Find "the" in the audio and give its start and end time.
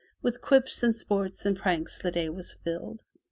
1.99-2.09